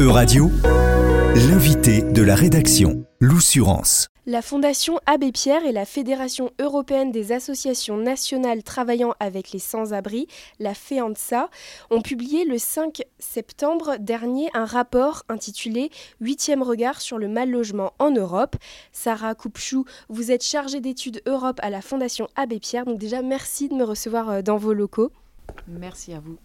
[0.00, 0.50] E-Radio,
[1.34, 4.08] l'invité de la rédaction, l'Oussurance.
[4.24, 10.26] La Fondation Abbé Pierre et la Fédération européenne des associations nationales travaillant avec les sans-abri,
[10.58, 11.50] la FEANSA,
[11.90, 15.90] ont publié le 5 septembre dernier un rapport intitulé
[16.22, 18.56] Huitième regard sur le mal logement en Europe.
[18.92, 23.68] Sarah Koupchou, vous êtes chargée d'études Europe à la Fondation Abbé Pierre, donc déjà merci
[23.68, 25.12] de me recevoir euh, dans vos locaux.
[25.68, 26.38] Merci à vous.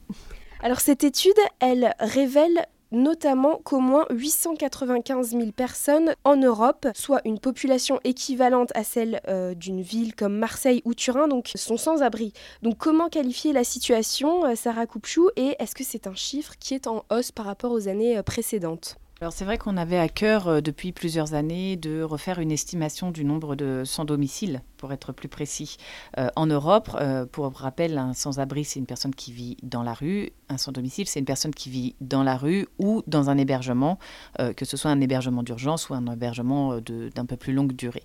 [0.62, 7.40] Alors cette étude, elle révèle notamment qu'au moins 895 000 personnes en Europe, soit une
[7.40, 12.34] population équivalente à celle euh, d'une ville comme Marseille ou Turin, donc sont sans abri.
[12.62, 16.74] Donc comment qualifier la situation, euh, Sarah Koupchou, et est-ce que c'est un chiffre qui
[16.74, 18.98] est en hausse par rapport aux années euh, précédentes?
[19.22, 23.24] Alors c'est vrai qu'on avait à cœur depuis plusieurs années de refaire une estimation du
[23.24, 25.78] nombre de sans-domicile pour être plus précis.
[26.18, 29.94] Euh, en Europe, euh, pour rappel, un sans-abri, c'est une personne qui vit dans la
[29.94, 30.32] rue.
[30.50, 33.98] Un sans-domicile, c'est une personne qui vit dans la rue ou dans un hébergement,
[34.40, 38.04] euh, que ce soit un hébergement d'urgence ou un hébergement d'un peu plus longue durée.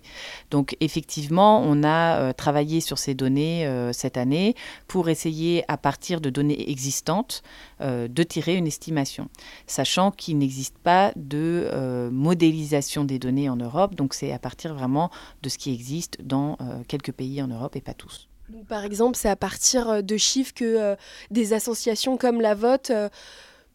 [0.49, 4.55] Donc effectivement, on a travaillé sur ces données cette année
[4.87, 7.43] pour essayer, à partir de données existantes,
[7.79, 9.29] de tirer une estimation,
[9.67, 13.95] sachant qu'il n'existe pas de modélisation des données en Europe.
[13.95, 15.09] Donc c'est à partir vraiment
[15.41, 18.27] de ce qui existe dans euh, quelques pays en Europe et pas tous.
[18.67, 20.95] par exemple, c'est à partir euh, de chiffres que euh,
[21.29, 22.91] des associations comme la vôtre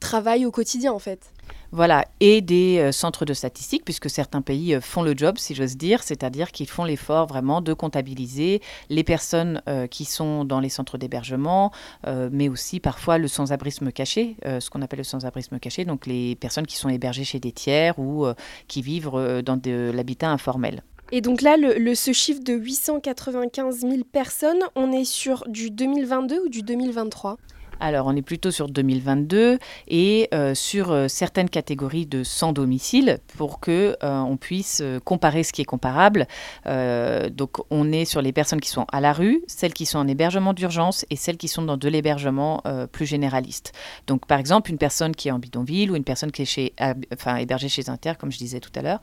[0.01, 1.33] travaillent au quotidien en fait.
[1.77, 6.03] Voilà, et des centres de statistiques, puisque certains pays font le job, si j'ose dire,
[6.03, 9.61] c'est-à-dire qu'ils font l'effort vraiment de comptabiliser les personnes
[9.91, 11.73] qui sont dans les centres d'hébergement,
[12.07, 16.67] mais aussi parfois le sans-abrisme caché, ce qu'on appelle le sans-abrisme caché, donc les personnes
[16.67, 18.27] qui sont hébergées chez des tiers ou
[18.69, 20.83] qui vivent dans de l'habitat informel.
[21.13, 26.47] Et donc là, le, ce chiffre de 895 000 personnes, on est sur du 2022
[26.47, 27.37] ou du 2023
[27.81, 33.19] alors, on est plutôt sur 2022 et euh, sur euh, certaines catégories de sans domicile
[33.37, 36.27] pour que euh, on puisse comparer ce qui est comparable.
[36.67, 40.09] donc, on est sur les personnes qui sont à la rue, celles qui sont en
[40.09, 43.73] hébergement d'urgence et celles qui sont dans de l'hébergement plus généraliste.
[44.07, 46.75] Donc, par exemple, une personne qui est en bidonville ou une personne qui est chez,
[47.13, 49.01] enfin, hébergée chez Inter, comme je disais tout à l'heure,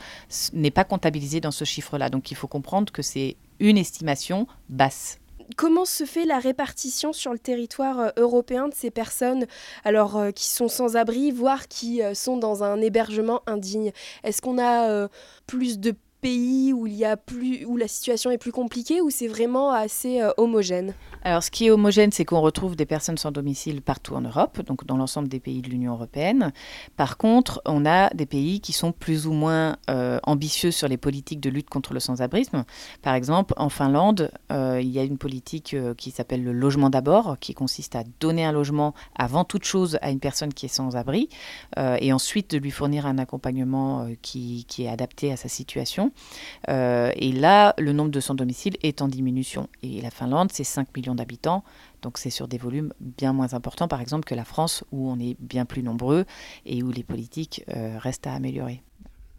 [0.53, 2.09] n'est pas comptabilisée dans ce chiffre-là.
[2.09, 5.19] Donc, il faut comprendre que c'est une estimation basse.
[5.55, 9.45] Comment se fait la répartition sur le territoire euh, européen de ces personnes
[9.83, 13.91] alors euh, qui sont sans abri, voire qui euh, sont dans un hébergement indigne?
[14.23, 15.07] Est-ce qu'on a
[15.47, 16.87] plus de pays où,
[17.77, 20.93] la situation est plus compliquée ou c'est vraiment assez euh, homogène?
[21.23, 24.61] Alors, ce qui est homogène, c'est qu'on retrouve des personnes sans domicile partout en Europe,
[24.61, 26.53] donc dans l'ensemble des pays de l'Union européenne.
[26.95, 30.97] Par contre, on a des pays qui sont plus ou moins euh, ambitieux sur les
[30.97, 32.63] politiques de lutte contre le sans-abrisme.
[33.01, 37.37] Par exemple, en Finlande, euh, il y a une politique qui s'appelle le logement d'abord,
[37.39, 40.95] qui consiste à donner un logement avant toute chose à une personne qui est sans
[40.95, 41.29] abri
[41.77, 46.12] et ensuite de lui fournir un accompagnement qui est adapté à sa situation.
[46.69, 49.67] Euh, et là, le nombre de sans-domicile est en diminution.
[49.81, 51.63] Et la Finlande, c'est 5 millions d'habitants.
[52.01, 55.19] Donc c'est sur des volumes bien moins importants, par exemple, que la France, où on
[55.19, 56.25] est bien plus nombreux
[56.65, 58.83] et où les politiques euh, restent à améliorer.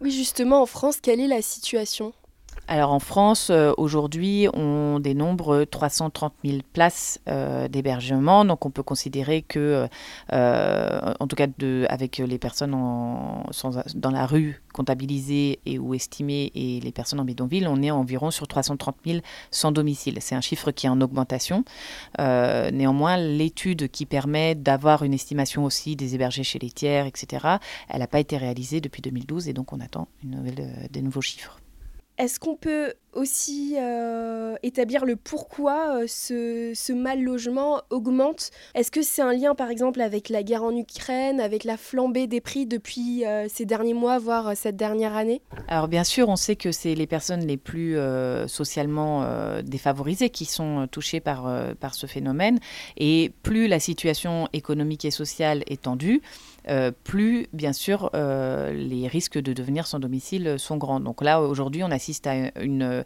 [0.01, 2.12] Oui, justement, en France, quelle est la situation?
[2.67, 8.47] Alors en France, euh, aujourd'hui, on dénombre 330 000 places euh, d'hébergement.
[8.47, 9.87] Donc on peut considérer que,
[10.33, 16.53] euh, en tout cas de, avec les personnes dans la rue comptabilisées et ou estimées
[16.55, 19.19] et les personnes en bidonville, on est environ sur 330 000
[19.51, 20.17] sans domicile.
[20.21, 21.65] C'est un chiffre qui est en augmentation.
[22.19, 28.01] néanmoins, l'étude qui permet d'avoir une estimation aussi des hébergés chez les tiers, etc., elle
[28.01, 31.59] n'a pas été réalisée depuis 2012 et donc on attend une nouvelle, des nouveaux chiffres.
[32.19, 39.03] Est-ce qu'on peut aussi euh, établir le pourquoi euh, ce, mal logement augmente Est-ce que
[39.03, 42.67] c'est un lien par exemple avec la guerre en Ukraine, avec la flambée des prix
[42.67, 45.43] depuis euh, ces derniers mois, voire cette dernière année?
[45.69, 47.97] Alors bien sûr, on sait que c'est les personnes les plus
[48.47, 49.25] socialement
[49.63, 52.59] défavorisées qui sont touchées par, par ce phénomène.
[52.97, 56.23] Et plus la situation économique et sociale est tendue,
[57.05, 61.00] plus bien sûr les risques de devenir sans domicile sont grands.
[61.00, 63.04] Donc là, aujourd'hui, on assiste à une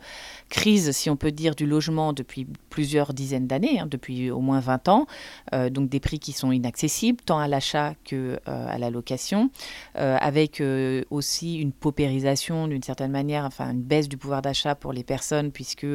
[0.49, 4.61] crise, si on peut dire, du logement depuis plusieurs dizaines d'années, hein, depuis au moins
[4.61, 5.07] 20 ans.
[5.55, 9.51] Euh, donc des prix qui sont inaccessibles, tant à l'achat que euh, à la location,
[9.97, 10.63] euh, avec
[11.11, 15.53] aussi une paupérisation d'une certaine manière, enfin une baisse du pouvoir d'achat pour les personnes,
[15.53, 15.87] puisque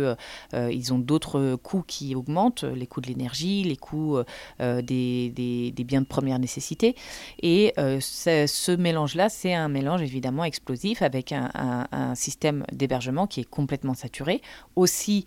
[0.54, 4.20] ils ont d'autres coûts qui augmentent, les coûts de l'énergie, les coûts
[4.60, 6.96] des, biens de première nécessité.
[7.42, 13.93] Et ce mélange-là, c'est un mélange évidemment explosif avec un système d'hébergement qui est complètement
[13.94, 14.42] complètement saturé,
[14.76, 15.26] aussi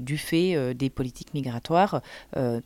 [0.00, 2.02] du fait des politiques migratoires,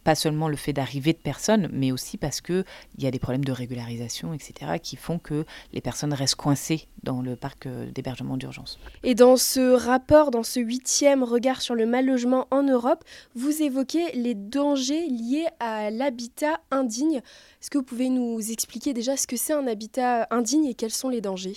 [0.03, 2.65] pas seulement le fait d'arriver de personnes, mais aussi parce qu'il
[2.99, 7.23] y a des problèmes de régularisation, etc., qui font que les personnes restent coincées dans
[7.23, 8.79] le parc d'hébergement d'urgence.
[9.05, 13.05] Et dans ce rapport, dans ce huitième regard sur le mal logement en Europe,
[13.35, 17.19] vous évoquez les dangers liés à l'habitat indigne.
[17.19, 20.91] Est-ce que vous pouvez nous expliquer déjà ce que c'est un habitat indigne et quels
[20.91, 21.57] sont les dangers?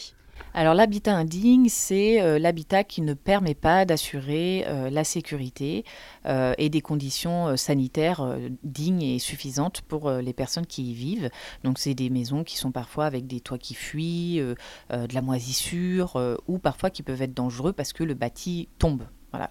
[0.54, 5.86] Alors l'habitat indigne, c'est euh, l'habitat qui ne permet pas d'assurer euh, la sécurité
[6.26, 11.30] euh, et des conditions sanitaires dignes et suffisantes pour les personnes qui y vivent.
[11.64, 16.38] Donc c'est des maisons qui sont parfois avec des toits qui fuient, de la moisissure
[16.48, 19.04] ou parfois qui peuvent être dangereux parce que le bâti tombe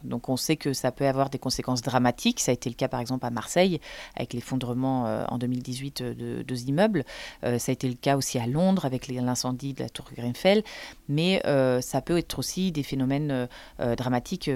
[0.05, 2.41] Donc on sait que ça peut avoir des conséquences dramatiques.
[2.41, 3.81] Ça a été le cas par exemple à Marseille
[4.17, 7.05] avec l'effondrement euh, en 2018 euh, de deux immeubles.
[7.45, 10.63] Euh, ça a été le cas aussi à Londres avec l'incendie de la tour Grenfell.
[11.09, 11.43] Mais
[11.81, 13.49] ça peut être aussi des phénomènes
[13.79, 14.51] dramatiques,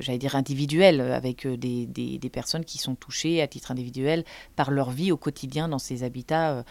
[0.00, 4.24] j'allais dire individuels, avec des, personnes qui sont touchées à titre individuel
[4.56, 6.64] par leur vie au quotidien dans ces habitats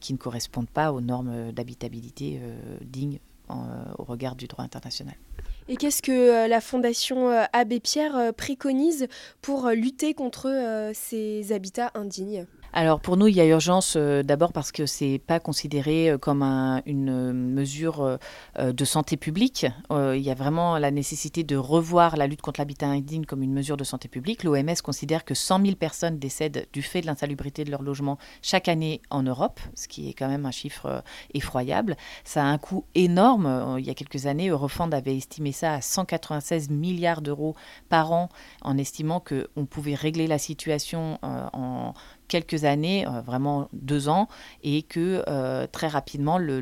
[0.00, 2.40] qui ne correspondent pas aux normes d'habitabilité
[2.82, 3.18] dignes
[3.48, 5.16] au regard du droit international.
[5.68, 9.08] Et qu'est-ce que euh, la Fondation euh, Abbé Pierre euh, préconise
[9.42, 12.46] pour lutter contre ces habitats indignes?
[12.76, 16.18] Alors pour nous, il y a urgence euh, d'abord parce que c'est pas considéré euh,
[16.18, 16.42] comme
[16.84, 18.18] une mesure
[18.58, 19.64] euh, de santé publique.
[19.90, 23.54] il y a vraiment la nécessité de revoir la lutte contre l'habitat indigne comme une
[23.54, 24.44] mesure de santé publique.
[24.44, 28.68] L'OMS considère que 100 000 personnes décèdent du fait de l'insalubrité de leur logement chaque
[28.68, 31.02] année en Europe, ce qui est quand même un chiffre
[31.32, 31.96] effroyable.
[32.24, 33.76] Ça a un coût énorme.
[33.78, 37.56] Il y a quelques années, Eurofund avait estimé ça à 196 milliards d'euros
[37.88, 38.28] par an
[38.60, 41.94] en estimant qu'on pouvait régler la situation en
[42.28, 44.28] quelques années, euh, vraiment deux ans,
[44.62, 46.60] et que euh, très rapidement, le,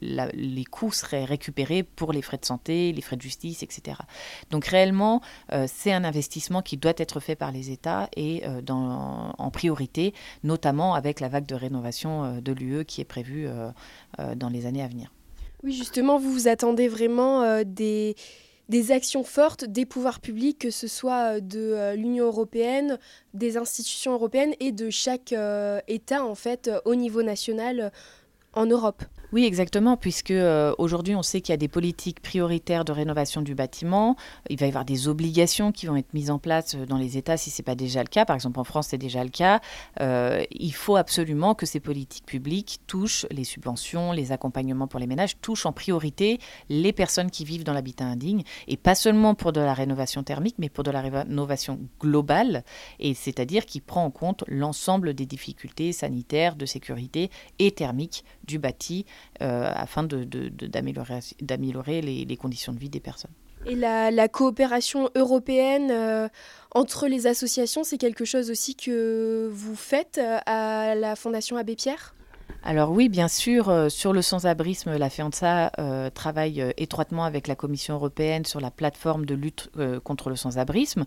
[0.00, 3.98] les coûts seraient récupérés pour les frais de santé, les frais de justice, etc.
[4.50, 5.20] Donc réellement,
[5.52, 10.94] euh, c'est un investissement qui doit être fait par les États et en priorité, notamment
[10.94, 13.48] avec la vague de rénovation de l'UE qui est prévue
[14.36, 15.12] dans les années à venir.
[15.62, 18.16] Oui, justement, vous vous attendez vraiment des
[18.68, 22.98] des actions fortes des pouvoirs publics, que ce soit euh, de euh, l'Union européenne,
[23.34, 27.92] des institutions européennes et de chaque euh, État en fait au niveau national
[28.52, 29.02] en Europe.
[29.32, 33.40] Oui, exactement, puisque euh, aujourd'hui on sait qu'il y a des politiques prioritaires de rénovation
[33.40, 34.14] du bâtiment.
[34.50, 37.16] Il va y avoir des obligations qui vont être mises en place euh, dans les
[37.16, 38.26] États si ce n'est pas déjà le cas.
[38.26, 39.62] Par exemple, en France, c'est déjà le cas.
[40.02, 45.06] Euh, il faut absolument que ces politiques publiques touchent les subventions, les accompagnements pour les
[45.06, 46.38] ménages, touchent en priorité
[46.68, 50.56] les personnes qui vivent dans l'habitat indigne, et pas seulement pour de la rénovation thermique,
[50.58, 52.64] mais pour de la rénovation globale,
[53.00, 58.58] et c'est-à-dire qui prend en compte l'ensemble des difficultés sanitaires, de sécurité et thermiques du
[58.58, 59.06] bâti
[59.40, 63.32] afin d'améliorer les, conditions de vie des personnes.
[63.66, 66.28] Et la, coopération européenne euh,
[66.72, 71.76] entre les associations, c'est quelque chose aussi que vous faites euh, à la Fondation Abbé
[71.76, 72.14] Pierre?
[72.64, 77.48] Alors oui, bien sûr, euh, sur le sans-abrisme, la FEANSA euh, travaille euh, étroitement avec
[77.48, 79.70] la Commission européenne sur la plateforme de lutte
[80.04, 81.04] contre le sans-abrisme,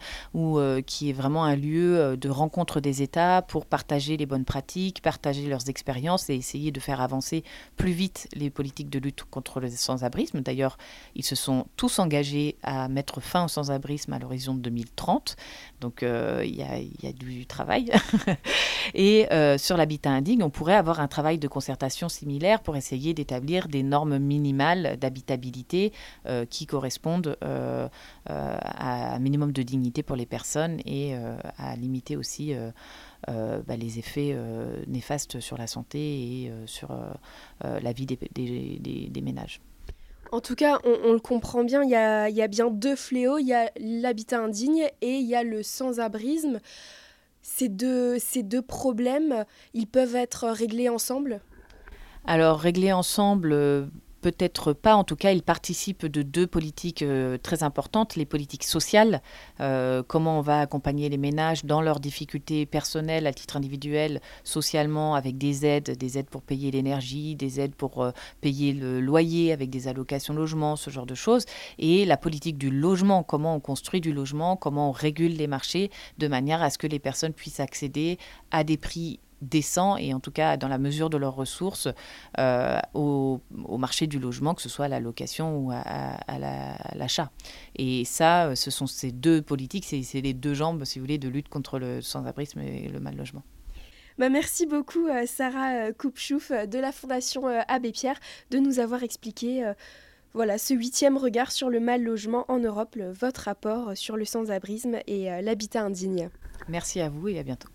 [0.85, 5.47] qui est vraiment un lieu de rencontre des États pour partager les bonnes pratiques, partager
[5.47, 7.43] leurs expériences et essayer de faire avancer
[7.77, 10.41] plus vite les politiques de lutte contre le sans-abrisme.
[10.41, 10.77] D'ailleurs,
[11.15, 15.35] ils se sont tous engagés à mettre fin au sans-abrisme à l'horizon de 2030,
[15.81, 17.91] donc il y, y, a du travail.
[18.93, 23.13] et sur l'habitat indigne, on pourrait avoir un travail de de concertation similaire pour essayer
[23.13, 25.93] d'établir des normes minimales d'habitabilité
[26.25, 27.87] euh, qui correspondent euh,
[28.31, 31.13] euh, à un minimum de dignité pour les personnes et
[31.57, 32.53] à limiter aussi
[33.27, 34.35] bah, les effets
[34.87, 36.89] néfastes sur la santé et sur
[37.61, 39.61] la vie des, ménages.
[40.31, 42.95] En tout cas, on, le comprend bien, il y, a, il y, a, bien deux
[42.95, 46.59] fléaux, il y a l'habitat indigne et il y a le sans-abrisme
[47.45, 51.41] ces deux, ces deux problèmes, ils peuvent être réglés ensemble?
[52.25, 53.85] Alors, réglés ensemble, euh,
[54.25, 54.95] peut-être pas.
[54.95, 58.15] En tout cas, ils participent de deux politiques euh, très importantes.
[58.15, 59.21] Les politiques sociales,
[59.59, 65.13] euh, comment on va accompagner les ménages dans leurs difficultés personnelles à titre individuel, socialement,
[65.13, 68.09] avec des aides, des aides pour payer l'énergie, des aides pour euh,
[68.41, 71.45] payer le loyer, avec des allocations logement, ce genre de choses.
[71.77, 75.91] Et la politique du logement, comment on construit du logement, comment on régule les marchés
[76.17, 78.17] de manière à ce que les personnes puissent accéder
[78.49, 81.87] à des prix décent et en tout cas dans la mesure de leurs ressources
[82.39, 83.41] euh, au,
[83.77, 86.17] marché du logement, que ce soit à la location ou à,
[86.95, 87.31] l'achat.
[87.75, 91.17] et ça, euh, ce sont ces deux politiques, c'est les deux jambes, si vous voulez,
[91.17, 93.43] de lutte contre le sans-abrisme et le mal logement.
[94.17, 99.69] Bah merci beaucoup euh, Sarah Koupchouf de la Fondation Abbé Pierre de nous avoir expliqué
[100.33, 104.99] Voilà, ce huitième regard sur le mal logement en Europe, votre rapport sur le sans-abrisme
[105.07, 106.29] et l'habitat indigne.
[106.69, 107.74] Merci à vous et à bientôt.